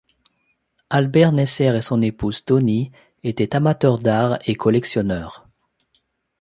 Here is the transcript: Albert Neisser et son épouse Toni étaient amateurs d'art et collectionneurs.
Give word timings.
Albert 0.89 1.31
Neisser 1.31 1.65
et 1.77 1.81
son 1.81 2.01
épouse 2.01 2.43
Toni 2.43 2.91
étaient 3.23 3.55
amateurs 3.55 3.99
d'art 3.99 4.39
et 4.47 4.55
collectionneurs. 4.55 5.45